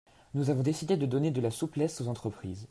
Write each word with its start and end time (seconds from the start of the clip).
Nous 0.33 0.49
avons 0.49 0.63
décidé 0.63 0.97
de 0.97 1.05
donner 1.05 1.29
de 1.29 1.41
la 1.41 1.51
souplesse 1.51 2.01
aux 2.01 2.07
entreprises. 2.07 2.59